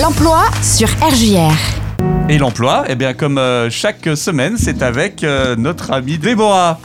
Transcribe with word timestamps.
L'emploi 0.00 0.44
sur 0.62 0.88
RJR. 1.00 1.50
Et 2.28 2.38
l'emploi, 2.38 2.84
eh 2.88 2.94
bien, 2.94 3.14
comme 3.14 3.38
euh, 3.38 3.70
chaque 3.70 4.06
semaine, 4.16 4.56
c'est 4.58 4.82
avec 4.82 5.24
euh, 5.24 5.56
notre 5.56 5.90
amie 5.92 6.18
Déborah. 6.18 6.78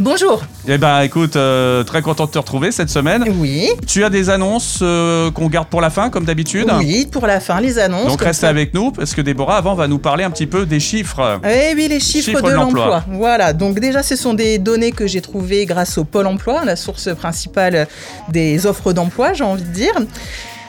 Bonjour. 0.00 0.42
Eh 0.66 0.78
ben, 0.78 1.02
écoute, 1.02 1.36
euh, 1.36 1.84
très 1.84 2.02
content 2.02 2.26
de 2.26 2.30
te 2.30 2.38
retrouver 2.38 2.72
cette 2.72 2.88
semaine. 2.88 3.24
Oui. 3.38 3.68
Tu 3.86 4.02
as 4.02 4.10
des 4.10 4.30
annonces 4.30 4.80
euh, 4.82 5.30
qu'on 5.30 5.48
garde 5.48 5.68
pour 5.68 5.80
la 5.80 5.90
fin, 5.90 6.08
comme 6.08 6.24
d'habitude? 6.24 6.66
Oui, 6.78 7.06
pour 7.10 7.26
la 7.26 7.40
fin, 7.40 7.60
les 7.60 7.78
annonces. 7.78 8.16
Donc 8.16 8.22
ça. 8.32 8.48
avec 8.48 8.74
nous, 8.74 8.92
parce 8.92 9.14
que 9.14 9.20
Déborah, 9.20 9.58
avant, 9.58 9.74
va 9.74 9.86
nous 9.86 9.98
parler 9.98 10.24
un 10.24 10.30
petit 10.30 10.46
peu 10.46 10.66
des 10.66 10.80
chiffres. 10.80 11.40
Eh 11.44 11.74
oui, 11.74 11.86
les 11.88 12.00
chiffres, 12.00 12.30
Chiffres 12.30 12.42
de 12.42 12.48
de 12.48 12.54
l'emploi. 12.54 12.84
l'emploi. 12.86 13.04
Voilà, 13.10 13.52
donc 13.52 13.78
déjà, 13.78 14.02
ce 14.02 14.16
sont 14.16 14.34
des 14.34 14.58
données 14.58 14.92
que 14.92 15.06
j'ai 15.06 15.20
trouvées 15.20 15.66
grâce 15.66 15.98
au 15.98 16.04
Pôle 16.04 16.26
emploi, 16.26 16.64
la 16.64 16.76
source 16.76 17.14
principale 17.14 17.86
des 18.30 18.66
offres 18.66 18.92
d'emploi, 18.92 19.32
j'ai 19.32 19.44
envie 19.44 19.62
de 19.62 19.68
dire. 19.68 19.94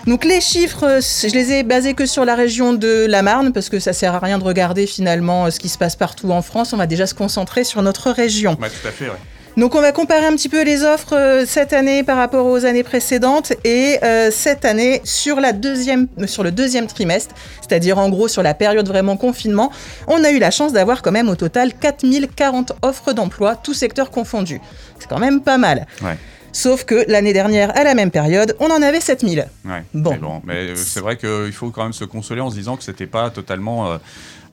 Donc 0.10 0.26
les 0.26 0.42
chiffres, 0.42 0.86
euh, 0.86 1.02
je 1.02 1.32
les 1.36 1.52
ai 1.54 1.62
basés 1.62 1.94
que 1.94 2.08
sur 2.08 2.26
la 2.26 2.34
région 2.34 2.74
de 2.74 3.06
la 3.08 3.22
Marne, 3.22 3.54
parce 3.54 3.70
que 3.70 3.80
ça 3.80 3.94
sert 3.94 4.16
à 4.16 4.20
rien 4.20 4.40
de 4.40 4.44
regarder 4.44 4.88
finalement 4.88 5.46
euh, 5.46 5.52
ce 5.52 5.60
qui 5.60 5.70
se 5.70 5.78
passe 5.78 5.96
partout 5.96 6.32
en 6.32 6.42
France. 6.42 6.74
On 6.74 6.78
va 6.78 6.88
déjà 6.88 7.06
se 7.06 7.14
concentrer 7.14 7.64
sur 7.64 7.84
notre 7.84 8.10
région. 8.10 8.58
Ouais, 8.60 8.70
tout 8.70 8.88
à 8.88 8.92
fait, 8.92 9.06
ouais. 9.06 9.20
Donc 9.56 9.76
on 9.76 9.82
va 9.82 9.92
comparer 9.92 10.26
un 10.26 10.32
petit 10.32 10.50
peu 10.50 10.64
les 10.64 10.84
offres 10.84 11.16
euh, 11.16 11.44
cette 11.46 11.74
année 11.74 12.04
par 12.04 12.18
rapport 12.18 12.46
aux 12.46 12.66
années 12.66 12.82
précédentes 12.84 13.54
et 13.64 14.00
euh, 14.04 14.32
cette 14.32 14.64
année 14.64 15.02
sur, 15.04 15.40
la 15.40 15.54
deuxième, 15.54 16.08
sur 16.28 16.44
le 16.44 16.52
deuxième 16.52 16.88
trimestre, 16.88 17.36
c'est-à-dire 17.62 17.98
en 17.98 18.10
gros 18.10 18.28
sur 18.28 18.42
la 18.42 18.54
période 18.54 18.88
vraiment 18.88 19.18
confinement, 19.18 19.70
on 20.08 20.24
a 20.24 20.32
eu 20.32 20.40
la 20.40 20.50
chance 20.50 20.72
d'avoir 20.72 21.02
quand 21.02 21.12
même 21.12 21.30
au 21.30 21.36
total 21.36 21.74
4040 21.74 22.72
offres 22.82 23.14
d'emploi, 23.14 23.56
tous 23.56 23.74
secteurs 23.74 24.12
confondus. 24.12 24.62
C'est 24.98 25.10
quand 25.10 25.20
même 25.20 25.42
pas 25.42 25.58
mal. 25.58 25.86
Ouais. 26.02 26.18
Sauf 26.52 26.84
que 26.86 27.06
l'année 27.08 27.34
dernière, 27.34 27.76
à 27.78 27.84
la 27.84 27.96
même 27.96 28.12
période, 28.12 28.56
on 28.60 28.68
en 28.68 28.82
avait 28.82 29.02
7000. 29.02 29.48
Ouais. 29.66 29.84
Bon. 29.94 30.12
Mais, 30.12 30.18
bon, 30.18 30.42
mais 30.46 30.54
euh, 30.70 30.76
c'est 30.76 31.00
vrai 31.00 31.18
qu'il 31.18 31.52
faut 31.54 31.70
quand 31.70 31.84
même 31.84 31.94
se 31.94 32.06
consoler 32.06 32.42
en 32.42 32.50
se 32.50 32.56
disant 32.56 32.78
que 32.78 32.84
c'était 32.84 33.08
pas 33.08 33.30
totalement 33.30 33.92
euh, 33.92 33.98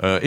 euh. 0.04 0.18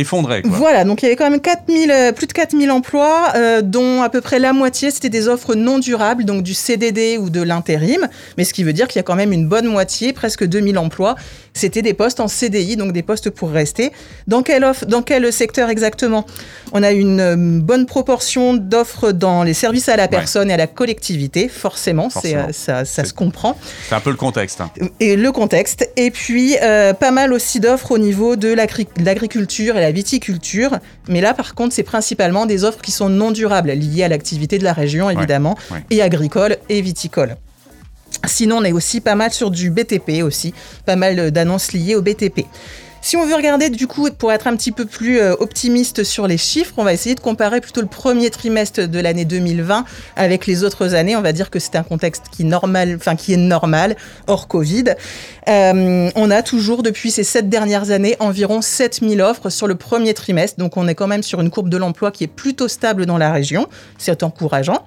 Quoi. 0.42 0.52
Voilà, 0.58 0.84
donc 0.84 1.02
il 1.02 1.06
y 1.06 1.08
avait 1.10 1.16
quand 1.16 1.30
même 1.30 1.40
4000, 1.42 1.92
euh, 1.92 2.12
plus 2.12 2.28
de 2.28 2.34
4000 2.34 2.72
emplois, 2.72 3.34
euh, 3.36 3.62
dont 3.62 4.02
à 4.02 4.10
peu 4.10 4.22
près 4.22 4.40
la 4.40 4.54
moitié, 4.54 4.92
c'était 4.92 5.10
des 5.10 5.28
offres 5.28 5.56
non 5.56 5.80
durables, 5.80 6.26
donc 6.26 6.44
du 6.44 6.54
CDD 6.54 7.18
ou 7.18 7.30
de 7.30 7.42
l'intérim. 7.42 8.08
Mais 8.38 8.44
ce 8.44 8.54
qui 8.54 8.64
veut 8.64 8.74
dire 8.74 8.88
qu'il 8.88 8.98
y 8.98 9.02
a 9.02 9.04
quand 9.04 9.16
même 9.16 9.32
une 9.34 9.48
bonne 9.48 9.68
moitié, 9.68 10.14
presque 10.14 10.44
2000 10.46 10.78
emplois, 10.78 11.16
c'était 11.54 11.82
des 11.82 11.94
postes 11.94 12.20
en 12.20 12.28
CDI, 12.28 12.78
donc 12.78 12.94
des 12.94 13.04
postes 13.04 13.30
pour 13.30 13.50
rester. 13.52 13.92
Dans 14.28 14.44
quelle, 14.44 14.64
offre, 14.64 14.86
dans 14.86 15.02
quel 15.02 15.32
secteur 15.34 15.70
exactement? 15.70 16.26
On 16.72 16.84
a 16.84 16.92
une 16.92 17.60
bonne 17.62 17.86
proportion 17.86 18.54
d'offres 18.54 19.12
dans 19.12 19.44
les 19.44 19.54
services 19.54 19.90
à 19.90 19.96
la 19.98 20.08
personne 20.08 20.50
et 20.52 20.54
à 20.54 20.58
la 20.58 20.68
collectivité, 20.68 21.50
forcément, 21.50 22.10
ça, 22.10 22.22
ça 22.54 22.86
C'est- 22.86 23.06
se 23.06 23.14
comprend 23.14 23.58
C'est 23.90 23.96
un 23.96 24.00
peu 24.00 24.12
le 24.12 24.16
contexte. 24.16 24.62
hein. 24.62 24.70
et 25.00 25.16
le 25.16 25.32
contexte. 25.32 25.90
Et 25.98 26.12
puis, 26.12 26.56
euh, 26.62 26.94
pas 26.94 27.12
mal 27.12 27.34
aussi 27.34 27.60
d'offres 27.60 27.92
au 27.92 27.98
niveau 27.98 28.36
de 28.36 28.54
l'agri- 28.54 28.88
l'agriculture 29.60 29.78
et 29.78 29.82
la 29.82 29.92
viticulture. 29.92 30.80
Mais 31.08 31.22
là, 31.22 31.34
par 31.34 31.56
contre, 31.56 31.74
c'est 31.74 31.84
principalement 31.84 32.46
des 32.46 32.64
offres 32.64 32.82
qui 32.82 32.92
sont 32.92 33.10
non 33.10 33.32
durables, 33.32 33.72
liées 33.72 34.04
à 34.04 34.08
l'activité 34.08 34.58
de 34.58 34.64
la 34.64 34.74
région, 34.74 35.10
évidemment, 35.10 35.58
ouais. 35.72 35.84
et 35.90 36.02
agricole 36.02 36.58
et 36.70 36.82
viticole. 36.82 37.36
Sinon, 38.26 38.58
on 38.58 38.64
est 38.64 38.72
aussi 38.72 39.02
pas 39.02 39.16
mal 39.16 39.32
sur 39.32 39.52
du 39.52 39.70
BTP 39.70 40.24
aussi, 40.24 40.54
pas 40.86 40.96
mal 40.96 41.32
d'annonces 41.32 41.74
liées 41.74 41.96
au 41.96 42.02
BTP. 42.02 42.46
Si 43.02 43.16
on 43.16 43.26
veut 43.26 43.36
regarder 43.36 43.70
du 43.70 43.88
coup, 43.88 44.10
pour 44.12 44.32
être 44.32 44.48
un 44.48 44.56
petit 44.56 44.72
peu 44.72 44.86
plus 44.86 45.20
euh, 45.20 45.34
optimiste 45.40 46.04
sur 46.04 46.28
les 46.28 46.38
chiffres, 46.38 46.74
on 46.78 46.84
va 46.84 46.94
essayer 46.94 47.16
de 47.16 47.20
comparer 47.20 47.62
plutôt 47.62 47.82
le 47.82 47.88
premier 47.88 48.30
trimestre 48.30 48.88
de 48.88 49.00
l'année 49.00 49.26
2020 49.26 49.86
avec 50.16 50.46
les 50.46 50.64
autres 50.64 50.96
années. 50.96 51.16
On 51.16 51.22
va 51.22 51.32
dire 51.32 51.50
que 51.50 51.60
c'est 51.60 51.76
un 51.76 51.84
contexte 51.84 52.26
qui, 52.32 52.44
normal, 52.44 52.96
enfin, 52.98 53.16
qui 53.16 53.34
est 53.34 53.38
normal, 53.38 53.96
hors 54.28 54.48
Covid. 54.48 54.96
Euh, 55.48 56.10
on 56.16 56.32
a 56.32 56.44
toujours, 56.44 56.84
depuis 56.84 57.10
ces 57.12 57.24
sept 57.24 57.50
dernières 57.50 57.92
années, 57.92 58.16
environ 58.20 58.62
7000 58.62 59.22
offres 59.22 59.50
sur 59.50 59.68
le 59.68 59.76
premier 59.76 60.14
trimestre. 60.14 60.60
Donc 60.60 60.78
on 60.78 60.88
est 60.88 60.96
quand 60.96 61.08
même 61.08 61.24
sur 61.24 61.40
une 61.42 61.50
courbe 61.50 61.70
de 61.70 61.78
l'emploi 61.78 62.12
qui 62.12 62.26
est 62.26 62.28
plutôt 62.28 62.68
stable 62.68 63.06
dans 63.06 63.18
la 63.18 63.32
région. 63.32 63.68
C'est 63.98 64.24
encourageant. 64.24 64.86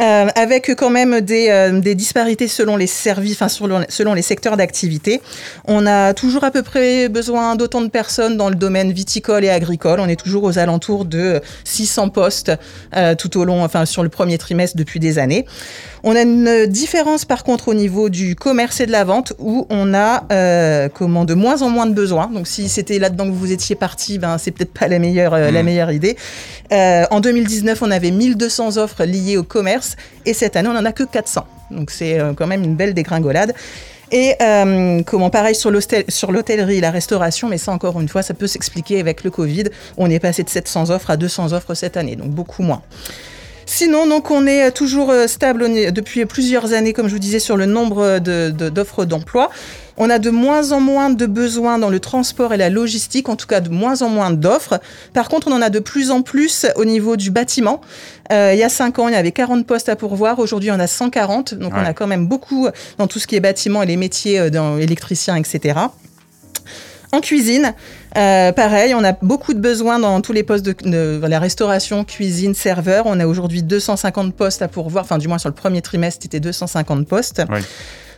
Euh, 0.00 0.26
avec 0.34 0.74
quand 0.74 0.90
même 0.90 1.20
des, 1.22 1.48
euh, 1.48 1.80
des 1.80 1.94
disparités 1.94 2.48
selon 2.48 2.76
les 2.76 2.86
services, 2.86 3.34
enfin 3.36 3.48
selon, 3.48 3.82
selon 3.88 4.12
les 4.12 4.22
secteurs 4.22 4.56
d'activité. 4.56 5.22
On 5.66 5.86
a 5.86 6.12
toujours 6.12 6.44
à 6.44 6.50
peu 6.50 6.62
près 6.62 7.08
besoin 7.08 7.56
d'autant 7.56 7.80
de 7.80 7.88
personnes 7.88 8.36
dans 8.36 8.48
le 8.50 8.56
domaine 8.56 8.92
viticole 8.92 9.44
et 9.44 9.48
agricole. 9.48 10.00
On 10.00 10.08
est 10.08 10.20
toujours 10.20 10.44
aux 10.44 10.58
alentours 10.58 11.06
de 11.06 11.40
600 11.64 12.10
postes 12.10 12.52
euh, 12.94 13.14
tout 13.14 13.38
au 13.38 13.44
long, 13.44 13.64
enfin 13.64 13.86
sur 13.86 14.02
le 14.02 14.08
premier 14.10 14.36
trimestre 14.36 14.76
depuis 14.76 15.00
des 15.00 15.18
années. 15.18 15.46
On 16.08 16.14
a 16.14 16.22
une 16.22 16.66
différence 16.66 17.24
par 17.24 17.42
contre 17.42 17.68
au 17.68 17.74
niveau 17.74 18.08
du 18.10 18.36
commerce 18.36 18.80
et 18.80 18.86
de 18.86 18.92
la 18.92 19.02
vente 19.04 19.32
où 19.38 19.66
on 19.70 19.92
a 19.92 20.24
euh, 20.30 20.88
comment 20.92 21.24
de 21.24 21.34
moins 21.34 21.62
en 21.62 21.70
moins 21.70 21.86
de 21.86 21.94
besoins. 21.94 22.30
Donc 22.32 22.46
si 22.46 22.68
c'était 22.68 22.98
là-dedans 22.98 23.26
que 23.26 23.34
vous 23.34 23.50
étiez 23.50 23.74
parti, 23.76 24.18
ben 24.18 24.38
c'est 24.38 24.50
peut-être 24.52 24.72
pas 24.72 24.88
la 24.88 24.98
meilleure 24.98 25.34
euh, 25.34 25.50
la 25.50 25.62
Mm. 25.62 25.66
meilleure 25.66 25.90
idée. 25.90 26.16
Euh, 26.72 27.04
en 27.10 27.20
2019, 27.20 27.82
on 27.82 27.90
avait 27.90 28.10
1200 28.10 28.76
offres 28.76 29.04
liées 29.04 29.36
au 29.36 29.42
commerce 29.42 29.85
et 30.24 30.34
cette 30.34 30.56
année, 30.56 30.68
on 30.68 30.76
en 30.76 30.84
a 30.84 30.92
que 30.92 31.04
400. 31.04 31.46
Donc 31.70 31.90
c'est 31.90 32.18
euh, 32.18 32.32
quand 32.34 32.46
même 32.46 32.64
une 32.64 32.74
belle 32.74 32.94
dégringolade. 32.94 33.54
Et 34.12 34.34
euh, 34.40 35.02
comment 35.04 35.30
pareil 35.30 35.56
sur 35.56 35.70
l'hôtellerie, 35.70 36.80
la 36.80 36.90
restauration, 36.92 37.48
mais 37.48 37.58
ça 37.58 37.72
encore 37.72 38.00
une 38.00 38.08
fois, 38.08 38.22
ça 38.22 38.34
peut 38.34 38.46
s'expliquer 38.46 39.00
avec 39.00 39.24
le 39.24 39.30
Covid. 39.30 39.64
On 39.96 40.08
est 40.08 40.20
passé 40.20 40.44
de 40.44 40.48
700 40.48 40.90
offres 40.90 41.10
à 41.10 41.16
200 41.16 41.52
offres 41.52 41.74
cette 41.74 41.96
année, 41.96 42.14
donc 42.14 42.30
beaucoup 42.30 42.62
moins. 42.62 42.82
Sinon, 43.68 44.06
donc, 44.06 44.30
on 44.30 44.46
est 44.46 44.70
toujours 44.70 45.10
euh, 45.10 45.26
stable 45.26 45.68
depuis 45.92 46.24
plusieurs 46.24 46.72
années, 46.72 46.92
comme 46.92 47.08
je 47.08 47.12
vous 47.12 47.18
disais, 47.18 47.40
sur 47.40 47.56
le 47.56 47.66
nombre 47.66 48.20
de- 48.20 48.50
de- 48.50 48.68
d'offres 48.68 49.04
d'emploi. 49.04 49.50
On 49.96 50.08
a 50.08 50.18
de 50.20 50.30
moins 50.30 50.72
en 50.72 50.80
moins 50.80 51.10
de 51.10 51.26
besoins 51.26 51.78
dans 51.78 51.88
le 51.90 51.98
transport 51.98 52.52
et 52.54 52.56
la 52.58 52.68
logistique, 52.70 53.28
en 53.28 53.34
tout 53.34 53.46
cas 53.46 53.60
de 53.60 53.68
moins 53.70 54.02
en 54.02 54.08
moins 54.08 54.30
d'offres. 54.30 54.78
Par 55.14 55.28
contre, 55.28 55.48
on 55.48 55.52
en 55.52 55.62
a 55.62 55.70
de 55.70 55.78
plus 55.80 56.10
en 56.10 56.22
plus 56.22 56.66
au 56.76 56.84
niveau 56.84 57.16
du 57.16 57.30
bâtiment. 57.30 57.80
Euh, 58.30 58.52
il 58.54 58.58
y 58.58 58.62
a 58.62 58.68
5 58.68 58.98
ans, 58.98 59.08
il 59.08 59.14
y 59.14 59.16
avait 59.16 59.32
40 59.32 59.66
postes 59.66 59.88
à 59.88 59.96
pourvoir. 59.96 60.38
Aujourd'hui, 60.38 60.70
on 60.70 60.78
a 60.78 60.86
140. 60.86 61.54
Donc, 61.54 61.72
on 61.74 61.78
a 61.86 61.92
quand 61.92 62.06
même 62.06 62.26
beaucoup 62.26 62.68
dans 62.98 63.06
tout 63.06 63.18
ce 63.18 63.26
qui 63.26 63.36
est 63.36 63.40
bâtiment 63.40 63.82
et 63.82 63.86
les 63.86 63.96
métiers 63.96 64.38
euh, 64.38 64.50
dans 64.50 64.76
électriciens, 64.78 65.34
etc. 65.36 65.78
En 67.16 67.22
cuisine, 67.22 67.72
euh, 68.18 68.52
pareil, 68.52 68.94
on 68.94 69.02
a 69.02 69.12
beaucoup 69.12 69.54
de 69.54 69.58
besoins 69.58 69.98
dans 69.98 70.20
tous 70.20 70.34
les 70.34 70.42
postes 70.42 70.66
de, 70.66 70.74
de 70.84 71.26
la 71.26 71.38
restauration, 71.38 72.04
cuisine, 72.04 72.54
serveur. 72.54 73.04
On 73.06 73.18
a 73.20 73.26
aujourd'hui 73.26 73.62
250 73.62 74.34
postes 74.34 74.60
à 74.60 74.68
pourvoir, 74.68 75.04
enfin 75.04 75.16
du 75.16 75.26
moins 75.26 75.38
sur 75.38 75.48
le 75.48 75.54
premier 75.54 75.80
trimestre, 75.80 76.24
c'était 76.24 76.40
250 76.40 77.08
postes. 77.08 77.42
Oui. 77.48 77.60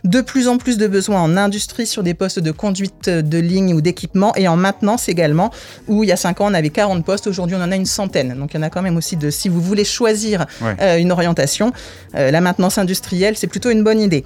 De 0.03 0.19
plus 0.19 0.49
en 0.49 0.57
plus 0.57 0.77
de 0.77 0.87
besoins 0.87 1.21
en 1.21 1.37
industrie 1.37 1.87
sur 1.87 2.03
des 2.03 2.13
postes 2.13 2.39
de 2.39 2.51
conduite 2.51 3.09
de 3.09 3.37
ligne 3.37 3.73
ou 3.73 3.79
d'équipement 3.79 4.33
et 4.35 4.49
en 4.49 4.57
maintenance 4.57 5.07
également, 5.07 5.49
où 5.87 6.03
il 6.03 6.07
y 6.07 6.11
a 6.11 6.17
5 6.17 6.41
ans 6.41 6.47
on 6.49 6.53
avait 6.53 6.69
40 6.69 7.05
postes, 7.05 7.27
aujourd'hui 7.27 7.55
on 7.57 7.63
en 7.63 7.71
a 7.71 7.75
une 7.77 7.85
centaine. 7.85 8.37
Donc 8.37 8.53
il 8.53 8.57
y 8.57 8.59
en 8.59 8.63
a 8.63 8.69
quand 8.69 8.81
même 8.81 8.97
aussi 8.97 9.15
de, 9.15 9.29
si 9.29 9.47
vous 9.47 9.61
voulez 9.61 9.85
choisir 9.85 10.45
euh, 10.61 10.97
une 10.97 11.13
orientation, 11.13 11.71
euh, 12.15 12.31
la 12.31 12.41
maintenance 12.41 12.77
industrielle 12.77 13.37
c'est 13.37 13.47
plutôt 13.47 13.69
une 13.69 13.83
bonne 13.83 14.01
idée. 14.01 14.25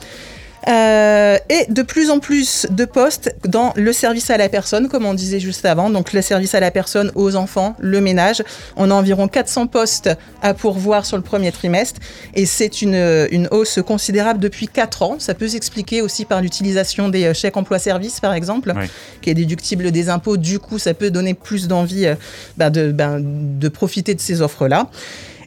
Euh, 0.69 1.37
et 1.49 1.65
de 1.71 1.81
plus 1.81 2.09
en 2.09 2.19
plus 2.19 2.67
de 2.69 2.85
postes 2.85 3.35
dans 3.45 3.73
le 3.75 3.91
service 3.91 4.29
à 4.29 4.37
la 4.37 4.47
personne, 4.47 4.87
comme 4.87 5.05
on 5.05 5.13
disait 5.13 5.39
juste 5.39 5.65
avant. 5.65 5.89
Donc 5.89 6.13
le 6.13 6.21
service 6.21 6.55
à 6.55 6.59
la 6.59 6.71
personne 6.71 7.11
aux 7.15 7.35
enfants, 7.35 7.75
le 7.79 7.99
ménage. 7.99 8.43
On 8.77 8.89
a 8.89 8.93
environ 8.93 9.27
400 9.27 9.67
postes 9.67 10.09
à 10.41 10.53
pourvoir 10.53 11.05
sur 11.05 11.17
le 11.17 11.23
premier 11.23 11.51
trimestre. 11.51 11.99
Et 12.33 12.45
c'est 12.45 12.81
une, 12.81 13.27
une 13.31 13.47
hausse 13.51 13.79
considérable 13.85 14.39
depuis 14.39 14.67
4 14.67 15.01
ans. 15.03 15.15
Ça 15.19 15.33
peut 15.33 15.47
s'expliquer 15.47 16.01
aussi 16.01 16.25
par 16.25 16.41
l'utilisation 16.41 17.09
des 17.09 17.25
euh, 17.25 17.33
chèques 17.33 17.57
emploi-service, 17.57 18.19
par 18.19 18.33
exemple, 18.33 18.73
Oui. 18.75 18.85
qui 19.21 19.29
est 19.29 19.33
déductible 19.33 19.91
des 19.91 20.09
impôts. 20.09 20.37
Du 20.37 20.59
coup, 20.59 20.79
ça 20.79 20.93
peut 20.93 21.11
donner 21.11 21.33
plus 21.33 21.67
d'envie 21.67 22.05
euh, 22.05 22.15
ben, 22.57 22.69
de, 22.69 22.91
ben, 22.91 23.19
de 23.21 23.67
profiter 23.67 24.15
de 24.15 24.21
ces 24.21 24.41
offres-là. 24.41 24.87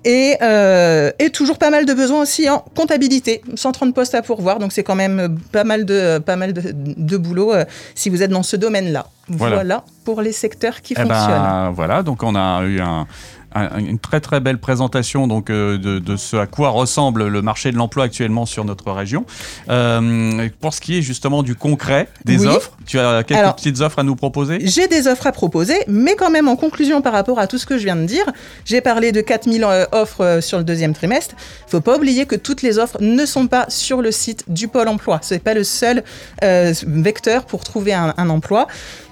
Et, 0.08 0.36
euh, 0.40 1.10
et 1.18 1.30
toujours 1.30 1.58
pas 1.58 1.70
mal 1.70 1.84
de 1.84 1.92
besoins 1.92 2.22
aussi 2.22 2.48
en 2.48 2.60
comptabilité, 2.76 3.42
130 3.56 3.92
postes 3.92 4.14
à 4.14 4.22
pourvoir, 4.22 4.60
donc 4.60 4.72
c'est 4.72 4.84
quand 4.84 4.94
même 4.94 5.18
euh, 5.18 5.28
pas 5.50 5.64
mal 5.64 5.84
de, 5.84 6.18
pas 6.18 6.36
mal 6.36 6.52
de, 6.52 6.62
de 6.72 7.16
boulot 7.16 7.52
euh, 7.52 7.64
si 7.96 8.08
vous 8.08 8.22
êtes 8.22 8.30
dans 8.30 8.44
ce 8.44 8.54
domaine-là. 8.54 9.06
Voilà. 9.28 9.56
Voilà. 9.56 9.84
pour 10.04 10.22
les 10.22 10.30
secteurs 10.30 10.80
qui 10.80 10.92
Eh 10.96 11.00
fonctionnent. 11.02 11.26
ben 11.42 11.72
voilà, 11.74 12.04
donc 12.04 12.22
on 12.22 12.36
a 12.36 12.62
eu 12.62 12.78
un- 12.80 13.08
un- 13.56 13.78
une 13.78 13.98
très 13.98 14.20
très 14.20 14.40
belle 14.40 14.58
présentation 14.58 15.26
donc 15.26 15.50
euh, 15.50 15.78
de, 15.78 15.98
de 15.98 16.16
ce 16.16 16.36
à 16.36 16.46
quoi 16.46 16.68
ressemble 16.70 17.26
le 17.26 17.42
marché 17.42 17.72
de 17.72 17.76
l'emploi 17.76 18.04
actuellement 18.04 18.46
sur 18.46 18.64
notre 18.64 18.90
région. 18.92 19.24
Euh, 19.68 20.48
pour 20.60 20.74
ce 20.74 20.80
qui 20.80 20.98
est 20.98 21.02
justement 21.02 21.42
du 21.42 21.54
concret 21.54 22.08
des 22.24 22.40
Oui. 22.40 22.46
offres, 22.48 22.72
tu 22.86 22.98
as 22.98 23.22
quelques 23.24 23.40
Alors- 23.40 23.56
petites 23.56 23.80
offres 23.80 23.98
à 23.98 24.02
nous 24.02 24.16
proposer? 24.16 24.58
J'ai 24.62 24.88
des 24.88 25.08
offres 25.08 25.26
à 25.26 25.32
proposer, 25.32 25.74
mais 25.88 26.14
quand 26.14 26.30
même 26.30 26.48
en 26.48 26.56
conclusion 26.56 27.02
par 27.02 27.12
rapport 27.12 27.38
à 27.38 27.46
tout 27.46 27.58
ce 27.58 27.66
que 27.66 27.78
je 27.78 27.84
viens 27.84 27.96
de 27.96 28.04
dire, 28.06 28.24
j'ai 28.64 28.80
parlé 28.80 29.12
de 29.12 29.20
4000 29.20 29.64
euh, 29.64 29.84
offres 29.92 30.38
sur 30.40 30.58
le 30.58 30.64
deuxième 30.64 30.94
trimestre. 30.94 31.34
Il 31.66 31.70
faut 31.70 31.80
pas 31.80 31.96
oublier 31.96 32.26
que 32.26 32.36
toutes 32.36 32.62
les 32.62 32.78
offres 32.78 32.98
ne 33.00 33.24
sont 33.26 33.46
pas 33.46 33.66
sur 33.68 34.02
le 34.02 34.10
site 34.12 34.44
du 34.48 34.68
Pôle 34.68 34.88
emploi. 34.88 35.20
Ce 35.22 35.34
n'est 35.34 35.40
pas 35.40 35.54
le 35.54 35.64
seul 35.64 36.04
euh, 36.44 36.72
vecteur 36.86 37.44
pour 37.46 37.64
trouver 37.64 37.92
un, 37.94 38.14
un 38.16 38.30
emploi. 38.30 38.66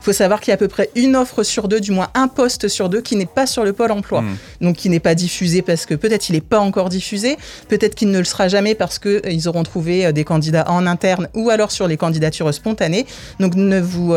Il 0.05 0.13
faut 0.13 0.13
savoir 0.13 0.41
qu'il 0.41 0.51
y 0.51 0.53
a 0.53 0.55
à 0.57 0.59
peu 0.59 0.69
près 0.69 0.91
une 0.97 1.17
offre 1.17 1.43
sur 1.45 1.67
deux, 1.67 1.81
du 1.81 1.91
moins 1.91 2.09
un 2.13 2.29
poste 2.29 2.69
sur 2.69 2.91
deux, 2.91 3.01
qui 3.01 3.17
n'est 3.17 3.25
pas 3.25 3.47
sur 3.47 3.65
le 3.65 3.73
Pôle 3.73 3.91
emploi. 3.91 4.21
Hmm. 4.21 4.37
donc 4.61 4.77
qui 4.77 4.91
n'est 4.91 5.01
pas 5.01 5.15
diffusé 5.15 5.63
parce 5.63 5.87
que 5.87 5.95
peut-être 5.95 6.29
il 6.29 6.33
n'est 6.33 6.43
pas 6.43 6.61
encore 6.61 6.91
diffusé, 6.91 7.39
peut-être 7.69 7.95
qu'il 7.95 8.11
ne 8.11 8.19
le 8.19 8.25
sera 8.25 8.49
jamais 8.49 8.75
parce 8.75 8.99
qu'ils 8.99 9.49
auront 9.49 9.63
trouvé 9.63 10.13
des 10.13 10.25
candidats 10.25 10.65
en 10.69 10.87
interne 10.87 11.29
ou 11.33 11.49
alors 11.49 11.71
sur 11.71 11.89
les 11.89 11.97
candidatures 11.97 12.53
spontanées. 12.53 13.07
Donc 13.41 13.55
ne 13.55 13.81
vous 13.81 14.15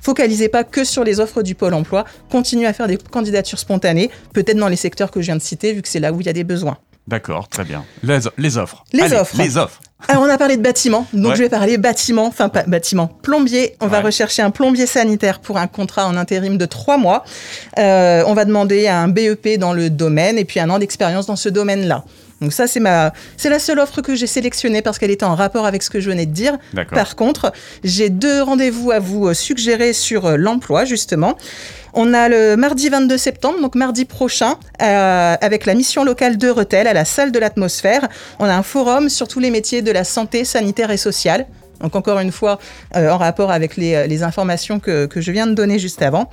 focalisez 0.00 0.48
pas 0.48 0.64
que 0.64 0.84
sur 0.84 1.04
les 1.04 1.20
offres 1.20 1.42
du 1.42 1.54
Pôle 1.54 1.74
emploi, 1.74 2.06
continuez 2.30 2.66
à 2.66 2.72
faire 2.72 2.88
des 2.88 2.96
candidatures 2.96 3.58
spontanées, 3.58 4.10
peut-être 4.32 4.56
dans 4.56 4.68
les 4.68 4.76
secteurs 4.76 5.10
que 5.10 5.20
je 5.20 5.26
viens 5.26 5.36
de 5.36 5.42
citer, 5.42 5.74
vu 5.74 5.82
que 5.82 5.88
c'est 5.88 6.00
là 6.00 6.12
où 6.12 6.20
il 6.20 6.26
y 6.26 6.30
a 6.30 6.32
des 6.32 6.44
besoins. 6.44 6.78
D'accord, 7.06 7.48
très 7.48 7.64
bien. 7.64 7.84
Les, 8.02 8.18
les 8.36 8.58
offres. 8.58 8.84
Les 8.92 9.12
offres. 9.12 9.36
Les 9.36 9.56
offres. 9.58 9.80
Alors, 10.08 10.22
on 10.22 10.28
a 10.28 10.36
parlé 10.36 10.58
de 10.58 10.62
bâtiment, 10.62 11.06
donc 11.14 11.36
je 11.36 11.42
vais 11.42 11.48
parler 11.48 11.78
bâtiment, 11.78 12.26
enfin 12.26 12.50
pas 12.50 12.64
bâtiment, 12.64 13.08
plombier. 13.22 13.76
On 13.80 13.86
va 13.86 14.02
rechercher 14.02 14.42
un 14.42 14.50
plombier 14.50 14.86
sanitaire 14.86 15.40
pour 15.40 15.56
un 15.56 15.66
contrat 15.66 16.06
en 16.06 16.16
intérim 16.16 16.58
de 16.58 16.66
trois 16.66 16.98
mois. 16.98 17.24
Euh, 17.78 18.22
on 18.26 18.34
va 18.34 18.44
demander 18.44 18.88
un 18.88 19.08
BEP 19.08 19.58
dans 19.58 19.72
le 19.72 19.88
domaine 19.88 20.38
et 20.38 20.44
puis 20.44 20.60
un 20.60 20.68
an 20.68 20.78
d'expérience 20.78 21.26
dans 21.26 21.34
ce 21.34 21.48
domaine-là. 21.48 22.04
Donc 22.40 22.52
ça, 22.52 22.66
c'est 22.66 22.80
ma, 22.80 23.12
c'est 23.36 23.48
la 23.48 23.58
seule 23.58 23.78
offre 23.78 24.02
que 24.02 24.14
j'ai 24.14 24.26
sélectionnée 24.26 24.82
parce 24.82 24.98
qu'elle 24.98 25.10
était 25.10 25.24
en 25.24 25.34
rapport 25.34 25.64
avec 25.64 25.82
ce 25.82 25.88
que 25.88 26.00
je 26.00 26.10
venais 26.10 26.26
de 26.26 26.32
dire. 26.32 26.58
Par 26.90 27.16
contre, 27.16 27.52
j'ai 27.82 28.10
deux 28.10 28.42
rendez-vous 28.42 28.90
à 28.90 28.98
vous 28.98 29.28
euh, 29.28 29.34
suggérer 29.34 29.92
sur 29.92 30.26
euh, 30.26 30.36
l'emploi 30.36 30.84
justement. 30.84 31.36
On 31.94 32.12
a 32.12 32.28
le 32.28 32.56
mardi 32.56 32.90
22 32.90 33.16
septembre, 33.16 33.60
donc 33.62 33.74
mardi 33.74 34.04
prochain, 34.04 34.56
euh, 34.82 35.34
avec 35.40 35.64
la 35.64 35.74
mission 35.74 36.04
locale 36.04 36.36
de 36.36 36.50
Retel 36.50 36.86
à 36.86 36.92
la 36.92 37.06
salle 37.06 37.32
de 37.32 37.38
l'atmosphère. 37.38 38.06
On 38.38 38.44
a 38.44 38.54
un 38.54 38.62
forum 38.62 39.08
sur 39.08 39.28
tous 39.28 39.40
les 39.40 39.50
métiers 39.50 39.80
de 39.80 39.90
la 39.90 40.04
santé 40.04 40.44
sanitaire 40.44 40.90
et 40.90 40.98
sociale. 40.98 41.46
Donc 41.80 41.96
encore 41.96 42.20
une 42.20 42.32
fois, 42.32 42.58
en 42.94 43.18
rapport 43.18 43.50
avec 43.50 43.76
les, 43.76 44.22
informations 44.22 44.80
que, 44.80 45.04
que, 45.04 45.20
je 45.20 45.30
viens 45.30 45.46
de 45.46 45.52
donner 45.52 45.78
juste 45.78 46.00
avant. 46.00 46.30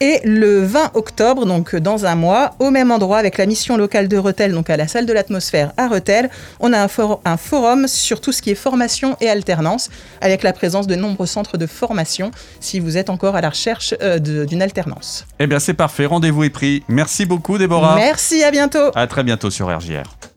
Et 0.00 0.20
le 0.24 0.62
20 0.62 0.92
octobre, 0.94 1.44
donc 1.44 1.74
dans 1.74 2.06
un 2.06 2.14
mois, 2.14 2.54
au 2.60 2.70
même 2.70 2.92
endroit 2.92 3.18
avec 3.18 3.36
la 3.36 3.46
mission 3.46 3.76
locale 3.76 4.06
de 4.06 4.16
Retel, 4.16 4.52
donc 4.52 4.70
à 4.70 4.76
la 4.76 4.86
salle 4.86 5.06
de 5.06 5.12
l'atmosphère 5.12 5.72
à 5.76 5.88
Retel, 5.88 6.30
on 6.60 6.72
a 6.72 6.84
un, 6.84 6.88
un, 7.24 7.36
forum 7.36 7.88
sur 7.88 8.20
tout 8.20 8.30
ce 8.30 8.40
qui 8.40 8.50
est 8.50 8.54
formation 8.54 9.16
et 9.20 9.28
alternance, 9.28 9.90
avec 10.20 10.44
la 10.44 10.52
présence 10.52 10.86
de 10.86 10.94
nombreux 10.94 11.26
centres 11.26 11.56
de 11.56 11.66
formation, 11.66 12.30
si 12.60 12.78
vous 12.78 12.96
êtes 12.96 13.10
encore 13.10 13.34
à 13.34 13.40
la 13.40 13.50
recherche 13.50 13.94
euh, 14.00 14.18
d'une 14.18 14.62
alternance. 14.62 15.26
Eh 15.40 15.48
bien 15.48 15.58
c'est 15.58 15.74
parfait, 15.74 16.06
rendez-vous 16.06 16.44
est 16.44 16.50
pris. 16.50 16.84
Merci 16.88 17.26
beaucoup 17.26 17.58
Déborah. 17.58 17.96
Merci, 17.96 18.44
à 18.44 18.50
bientôt. 18.52 18.92
À 18.94 19.06
très 19.08 19.24
bientôt 19.24 19.50
sur 19.50 19.66
RJR. 19.66 20.27